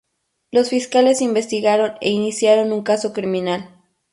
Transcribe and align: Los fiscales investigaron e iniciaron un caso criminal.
Los 0.49 0.69
fiscales 0.71 1.21
investigaron 1.21 1.93
e 2.01 2.09
iniciaron 2.09 2.71
un 2.71 2.81
caso 2.81 3.13
criminal. 3.13 3.69